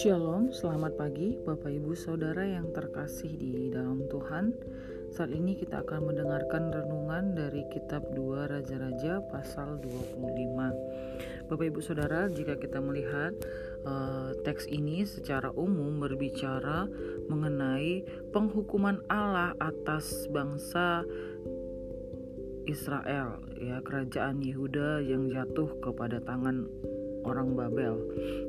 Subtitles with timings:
[0.00, 4.56] Shalom, selamat pagi Bapak Ibu Saudara yang terkasih di dalam Tuhan.
[5.12, 10.24] Saat ini kita akan mendengarkan renungan dari kitab 2 Raja-Raja pasal 25
[11.52, 13.36] Bapak Ibu Saudara, jika kita melihat
[13.84, 16.88] uh, teks ini secara umum berbicara
[17.28, 21.04] mengenai penghukuman Allah atas bangsa
[22.68, 26.66] Israel ya kerajaan Yehuda yang jatuh kepada tangan
[27.24, 27.96] orang Babel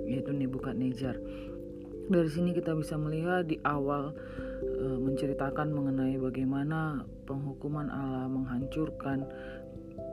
[0.07, 1.19] yaitu Nebukadnezar.
[2.11, 4.11] Dari sini kita bisa melihat di awal
[4.63, 9.23] e, menceritakan mengenai bagaimana penghukuman Allah menghancurkan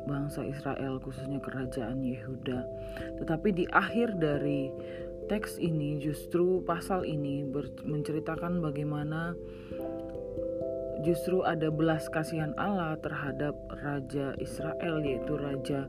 [0.06, 2.60] bangsa Israel khususnya kerajaan Yehuda.
[3.18, 4.70] Tetapi di akhir dari
[5.28, 7.44] teks ini justru pasal ini
[7.84, 9.36] menceritakan bagaimana
[11.06, 15.86] justru ada belas kasihan Allah terhadap raja Israel yaitu raja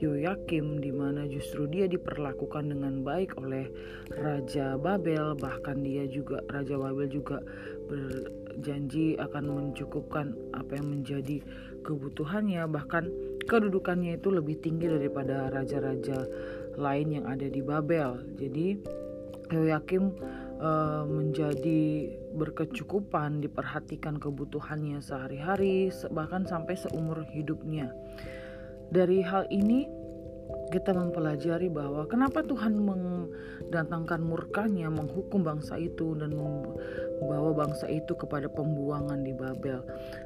[0.00, 3.68] Yoyakim di mana justru dia diperlakukan dengan baik oleh
[4.08, 5.36] Raja Babel.
[5.36, 7.44] Bahkan dia juga Raja Babel juga
[7.84, 11.44] berjanji akan mencukupkan apa yang menjadi
[11.84, 12.64] kebutuhannya.
[12.64, 13.04] Bahkan
[13.44, 16.24] kedudukannya itu lebih tinggi daripada raja-raja
[16.80, 18.24] lain yang ada di Babel.
[18.40, 18.80] Jadi
[19.52, 20.16] Yoyakim
[20.60, 27.90] uh, menjadi berkecukupan diperhatikan kebutuhannya sehari-hari bahkan sampai seumur hidupnya
[28.92, 29.88] dari hal ini
[30.70, 38.46] kita mempelajari bahwa kenapa Tuhan mendatangkan murkanya menghukum bangsa itu dan membawa bangsa itu kepada
[38.46, 39.82] pembuangan di Babel.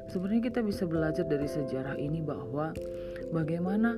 [0.09, 2.73] Sebenarnya kita bisa belajar dari sejarah ini bahwa
[3.33, 3.97] bagaimana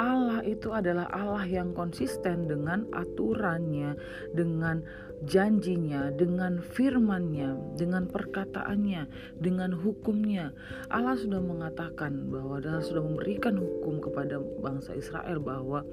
[0.00, 3.92] Allah itu adalah Allah yang konsisten dengan aturannya,
[4.32, 4.80] dengan
[5.28, 9.06] janjinya, dengan firmannya, dengan perkataannya,
[9.38, 10.50] dengan hukumnya.
[10.88, 15.84] Allah sudah mengatakan bahwa Allah sudah memberikan hukum kepada bangsa Israel bahwa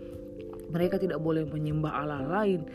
[0.69, 2.65] mereka tidak boleh menyembah Allah lain.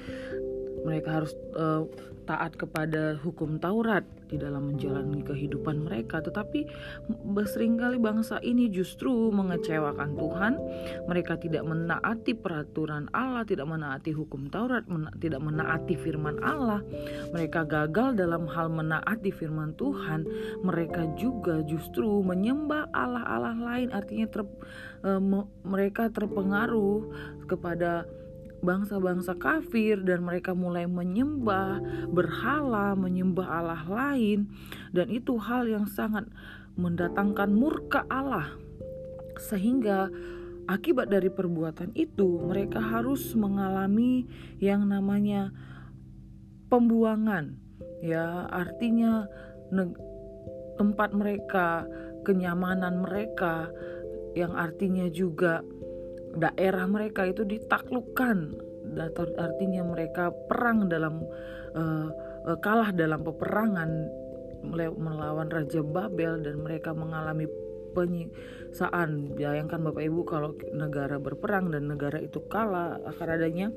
[0.85, 1.89] Mereka harus uh,
[2.25, 4.03] taat kepada hukum Taurat
[4.33, 6.67] di dalam menjalani kehidupan mereka, tetapi
[7.45, 10.53] sering kali bangsa ini justru mengecewakan Tuhan.
[11.07, 16.81] Mereka tidak menaati peraturan Allah, tidak menaati hukum Taurat, mena tidak menaati firman Allah.
[17.37, 20.25] Mereka gagal dalam hal menaati firman Tuhan.
[20.65, 24.43] Mereka juga justru menyembah Allah-Allah lain, artinya ter,
[25.05, 25.21] uh,
[25.63, 27.05] mereka terpengaruh
[27.45, 28.09] kepada
[28.65, 34.49] bangsa-bangsa kafir dan mereka mulai menyembah berhala, menyembah Allah lain
[34.97, 36.25] dan itu hal yang sangat
[36.75, 38.49] mendatangkan murka Allah.
[39.37, 40.09] Sehingga
[40.65, 44.25] akibat dari perbuatan itu mereka harus mengalami
[44.59, 45.53] yang namanya
[46.73, 47.61] pembuangan.
[48.05, 49.29] Ya, artinya
[50.77, 51.85] tempat mereka,
[52.25, 53.69] kenyamanan mereka
[54.35, 55.63] yang artinya juga
[56.35, 58.39] daerah mereka itu ditaklukkan
[59.41, 61.25] artinya mereka perang dalam
[61.75, 62.09] uh,
[62.61, 63.91] kalah dalam peperangan
[64.97, 67.45] melawan Raja Babel dan mereka mengalami
[67.95, 69.37] penyiksaan.
[69.39, 73.69] Bayangkan Bapak Ibu kalau negara berperang dan negara itu kalah akan adanya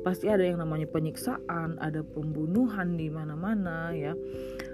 [0.00, 4.16] pasti ada yang namanya penyiksaan, ada pembunuhan di mana-mana ya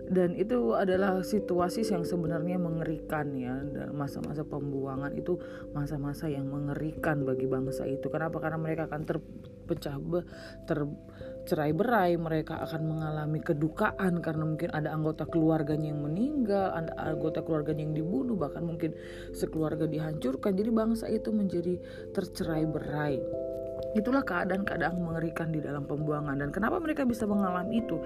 [0.06, 3.58] dan itu adalah situasi yang sebenarnya mengerikan ya
[3.90, 5.34] masa-masa pembuangan itu
[5.74, 8.06] masa-masa yang mengerikan bagi bangsa itu.
[8.06, 8.38] Kenapa?
[8.38, 9.98] Karena mereka akan terpecah
[10.66, 17.42] tercerai berai mereka akan mengalami kedukaan karena mungkin ada anggota keluarganya yang meninggal ada anggota
[17.42, 18.94] keluarganya yang dibunuh bahkan mungkin
[19.34, 20.54] sekeluarga dihancurkan.
[20.54, 21.82] Jadi bangsa itu menjadi
[22.14, 23.45] tercerai berai
[23.96, 27.96] Itulah keadaan-keadaan mengerikan di dalam pembuangan dan kenapa mereka bisa mengalami itu?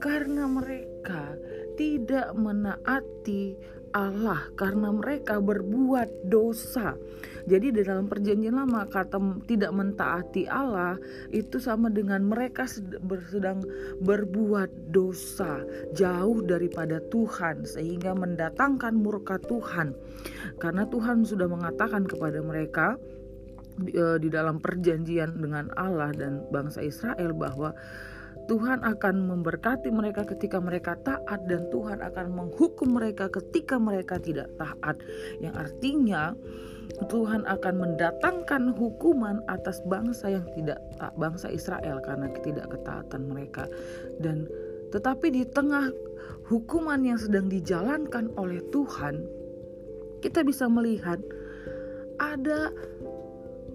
[0.00, 1.36] Karena mereka
[1.76, 3.56] tidak menaati
[3.94, 6.98] Allah karena mereka berbuat dosa.
[7.46, 10.98] Jadi di dalam perjanjian lama kata tidak mentaati Allah
[11.30, 13.62] itu sama dengan mereka sedang
[14.02, 15.62] berbuat dosa
[15.94, 19.94] jauh daripada Tuhan sehingga mendatangkan murka Tuhan.
[20.58, 22.98] Karena Tuhan sudah mengatakan kepada mereka
[24.20, 27.74] di dalam perjanjian dengan Allah dan bangsa Israel bahwa
[28.44, 34.52] Tuhan akan memberkati mereka ketika mereka taat dan Tuhan akan menghukum mereka ketika mereka tidak
[34.60, 35.00] taat.
[35.40, 36.36] Yang artinya
[37.08, 40.76] Tuhan akan mendatangkan hukuman atas bangsa yang tidak
[41.16, 43.64] bangsa Israel karena tidak ketaatan mereka.
[44.20, 44.44] Dan
[44.92, 45.88] tetapi di tengah
[46.46, 49.24] hukuman yang sedang dijalankan oleh Tuhan,
[50.20, 51.18] kita bisa melihat
[52.20, 52.70] ada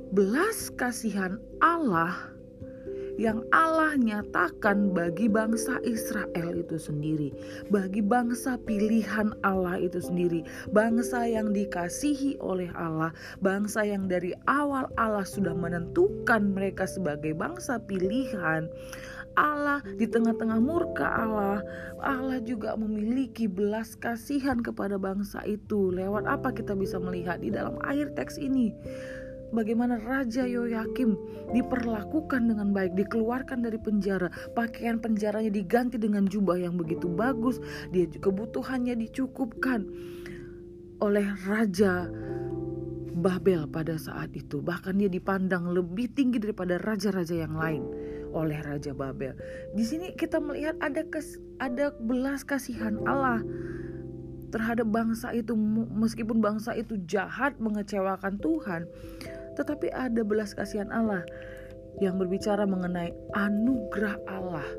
[0.10, 2.34] belas kasihan Allah
[3.20, 7.36] yang Allah nyatakan bagi bangsa Israel itu sendiri,
[7.68, 13.12] bagi bangsa pilihan Allah itu sendiri, bangsa yang dikasihi oleh Allah,
[13.44, 18.72] bangsa yang dari awal Allah sudah menentukan mereka sebagai bangsa pilihan.
[19.38, 21.62] Allah di tengah-tengah murka Allah,
[22.02, 25.92] Allah juga memiliki belas kasihan kepada bangsa itu.
[25.94, 28.74] Lewat apa kita bisa melihat di dalam akhir teks ini?
[29.50, 31.18] Bagaimana Raja Yoyakim
[31.54, 37.58] diperlakukan dengan baik, dikeluarkan dari penjara, pakaian penjaranya diganti dengan jubah yang begitu bagus,
[37.90, 39.90] dia kebutuhannya dicukupkan
[41.02, 42.06] oleh Raja
[43.20, 44.62] Babel pada saat itu.
[44.62, 47.84] Bahkan dia dipandang lebih tinggi daripada raja-raja yang lain
[48.32, 49.34] oleh Raja Babel.
[49.74, 53.42] Di sini kita melihat ada kes, ada belas kasihan Allah
[54.50, 55.54] terhadap bangsa itu
[55.94, 58.90] meskipun bangsa itu jahat mengecewakan Tuhan
[59.60, 61.28] tetapi ada belas kasihan Allah
[62.00, 64.70] yang berbicara mengenai anugerah Allah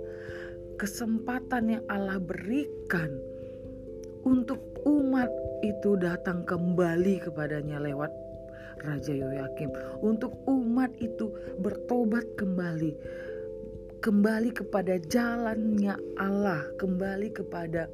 [0.80, 3.12] kesempatan yang Allah berikan
[4.24, 5.28] untuk umat
[5.60, 8.08] itu datang kembali kepadanya lewat
[8.80, 9.68] Raja Yoyakim.
[10.00, 11.28] Untuk umat itu
[11.60, 12.96] bertobat kembali
[14.00, 17.84] kembali kepada jalannya Allah, kembali kepada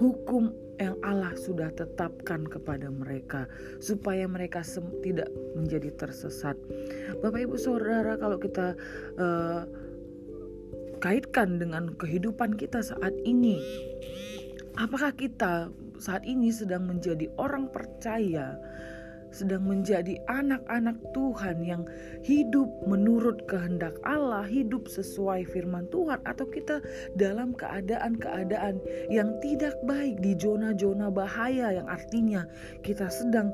[0.00, 3.50] hukum yang Allah sudah tetapkan kepada mereka
[3.82, 4.62] supaya mereka
[5.02, 5.28] tidak
[5.58, 6.54] menjadi tersesat.
[7.18, 8.78] Bapak Ibu Saudara, kalau kita
[9.18, 9.66] uh,
[11.02, 13.58] kaitkan dengan kehidupan kita saat ini,
[14.78, 18.54] apakah kita saat ini sedang menjadi orang percaya?
[19.30, 21.82] Sedang menjadi anak-anak Tuhan yang
[22.24, 26.80] hidup menurut kehendak Allah, hidup sesuai firman Tuhan, atau kita
[27.16, 28.80] dalam keadaan-keadaan
[29.12, 32.48] yang tidak baik di zona-zona bahaya, yang artinya
[32.80, 33.52] kita sedang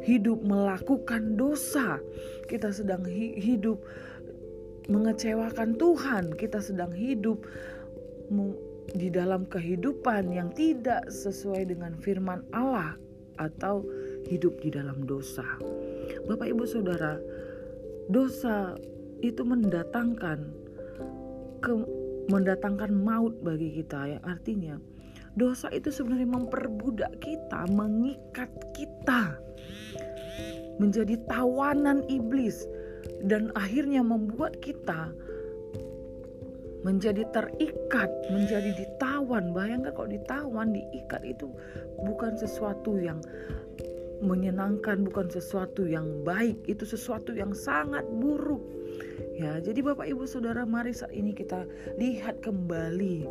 [0.00, 2.00] hidup melakukan dosa,
[2.48, 3.04] kita sedang
[3.36, 3.80] hidup
[4.88, 7.44] mengecewakan Tuhan, kita sedang hidup
[8.96, 12.98] di dalam kehidupan yang tidak sesuai dengan firman Allah
[13.38, 13.86] atau
[14.28, 15.46] hidup di dalam dosa.
[16.26, 17.16] Bapak Ibu Saudara,
[18.10, 18.76] dosa
[19.20, 20.38] itu mendatangkan
[21.60, 21.72] ke
[22.30, 24.80] mendatangkan maut bagi kita ya artinya
[25.38, 29.38] dosa itu sebenarnya memperbudak kita, mengikat kita
[30.80, 32.64] menjadi tawanan iblis
[33.28, 35.12] dan akhirnya membuat kita
[36.80, 39.52] menjadi terikat, menjadi ditawan.
[39.52, 41.52] Bayangkan kalau ditawan, diikat itu
[42.00, 43.20] bukan sesuatu yang
[44.20, 48.62] menyenangkan bukan sesuatu yang baik itu sesuatu yang sangat buruk.
[49.36, 51.64] Ya jadi Bapak Ibu Saudara mari saat ini kita
[51.96, 53.24] lihat kembali.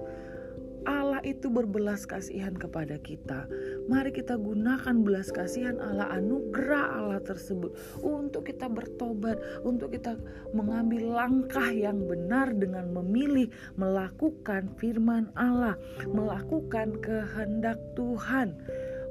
[0.87, 3.43] Allah itu berbelas kasihan kepada kita.
[3.91, 9.35] Mari kita gunakan belas kasihan Allah, anugerah Allah tersebut untuk kita bertobat,
[9.67, 10.15] untuk kita
[10.55, 15.75] mengambil langkah yang benar dengan memilih melakukan firman Allah,
[16.07, 18.55] melakukan kehendak Tuhan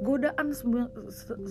[0.03, 0.55] godaan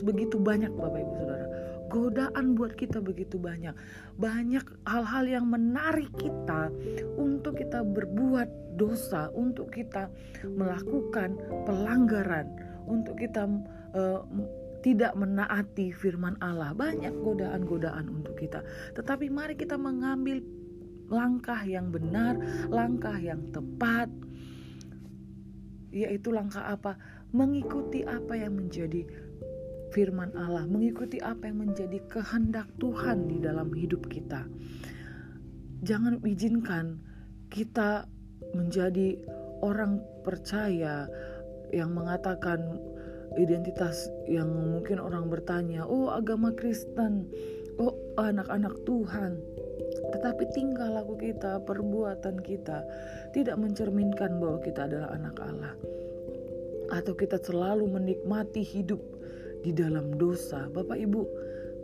[0.03, 1.47] begitu banyak Bapak Ibu Saudara.
[1.88, 3.71] Godaan buat kita begitu banyak.
[4.19, 6.67] Banyak hal-hal yang menarik kita
[7.15, 10.11] untuk kita berbuat dosa, untuk kita
[10.44, 12.51] melakukan pelanggaran,
[12.83, 13.47] untuk kita
[13.95, 14.21] uh,
[14.83, 16.75] tidak menaati firman Allah.
[16.75, 18.63] Banyak godaan-godaan untuk kita.
[18.95, 20.44] Tetapi mari kita mengambil
[21.07, 22.35] langkah yang benar,
[22.67, 24.11] langkah yang tepat,
[25.91, 26.99] yaitu langkah apa?
[27.35, 29.03] Mengikuti apa yang menjadi
[29.91, 34.47] firman Allah, mengikuti apa yang menjadi kehendak Tuhan di dalam hidup kita.
[35.83, 36.99] Jangan izinkan
[37.47, 38.07] kita
[38.56, 39.16] menjadi
[39.63, 41.07] orang percaya
[41.71, 42.80] yang mengatakan
[43.35, 47.28] identitas yang mungkin orang bertanya, "Oh, agama Kristen,
[47.78, 49.37] oh, anak-anak Tuhan."
[50.07, 52.87] Tetapi tingkah laku kita, perbuatan kita
[53.35, 55.75] tidak mencerminkan bahwa kita adalah anak Allah
[56.91, 58.99] atau kita selalu menikmati hidup
[59.61, 60.69] di dalam dosa.
[60.71, 61.21] Bapak Ibu,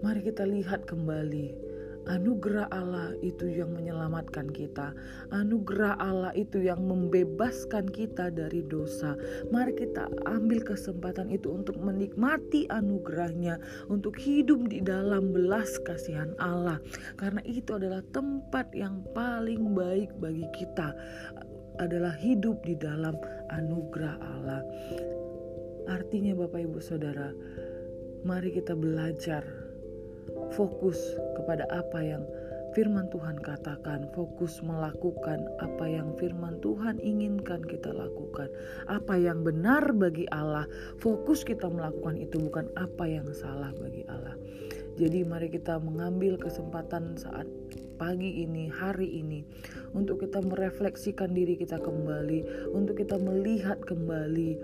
[0.06, 1.74] mari kita lihat kembali
[2.08, 4.92] anugerah Allah itu yang menyelamatkan kita.
[5.32, 9.16] Anugerah Allah itu yang membebaskan kita dari dosa.
[9.52, 16.80] Mari kita ambil kesempatan itu untuk menikmati anugerahnya, untuk hidup di dalam belas kasihan Allah.
[17.16, 20.92] Karena itu adalah tempat yang paling baik bagi kita
[21.82, 23.18] adalah hidup di dalam
[23.50, 24.62] anugerah Allah.
[25.90, 27.34] Artinya Bapak Ibu Saudara,
[28.24, 29.44] mari kita belajar
[30.56, 30.98] fokus
[31.36, 32.24] kepada apa yang
[32.74, 38.50] firman Tuhan katakan, fokus melakukan apa yang firman Tuhan inginkan kita lakukan.
[38.90, 40.66] Apa yang benar bagi Allah,
[40.98, 44.34] fokus kita melakukan itu bukan apa yang salah bagi Allah.
[44.94, 47.50] Jadi mari kita mengambil kesempatan saat
[47.98, 49.42] pagi ini, hari ini,
[49.98, 54.58] untuk kita merefleksikan diri kita kembali, untuk kita melihat kembali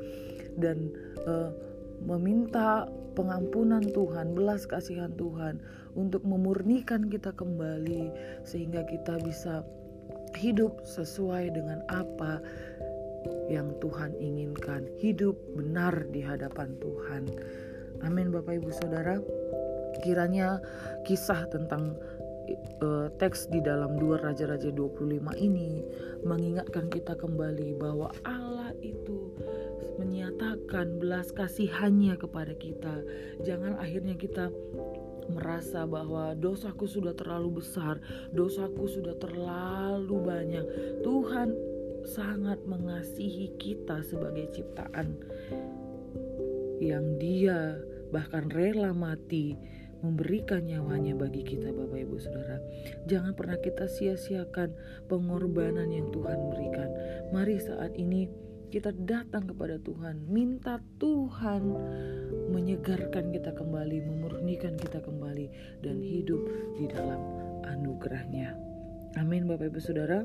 [0.61, 0.93] dan
[1.25, 1.49] uh,
[2.05, 2.85] meminta
[3.17, 5.59] pengampunan Tuhan, belas kasihan Tuhan
[5.97, 8.13] untuk memurnikan kita kembali
[8.45, 9.65] sehingga kita bisa
[10.37, 12.39] hidup sesuai dengan apa
[13.49, 17.23] yang Tuhan inginkan, hidup benar di hadapan Tuhan.
[18.05, 19.19] Amin Bapak Ibu Saudara.
[19.99, 20.59] Kiranya
[21.03, 21.95] kisah tentang
[22.81, 25.83] uh, teks di dalam dua Raja-Raja 25 ini
[26.25, 29.33] mengingatkan kita kembali bahwa Allah itu
[29.99, 33.03] menyatakan belas kasihannya kepada kita.
[33.43, 34.47] Jangan akhirnya kita
[35.29, 38.01] merasa bahwa dosaku sudah terlalu besar,
[38.33, 40.65] dosaku sudah terlalu banyak.
[41.05, 41.53] Tuhan
[42.07, 45.13] sangat mengasihi kita sebagai ciptaan
[46.79, 47.77] yang Dia
[48.09, 49.53] bahkan rela mati
[49.99, 52.57] memberikan nyawanya bagi kita Bapak Ibu Saudara.
[53.07, 54.73] Jangan pernah kita sia-siakan
[55.11, 56.89] pengorbanan yang Tuhan berikan.
[57.35, 58.31] Mari saat ini
[58.69, 61.61] kita datang kepada Tuhan, minta Tuhan
[62.53, 65.49] menyegarkan kita kembali, memurnikan kita kembali
[65.81, 66.39] dan hidup
[66.77, 67.17] di dalam
[67.65, 68.53] anugerahnya.
[69.17, 70.21] Amin Bapak Ibu Saudara.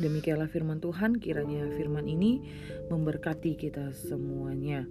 [0.00, 2.40] Demikianlah firman Tuhan, kiranya firman ini
[2.88, 4.88] memberkati kita semuanya.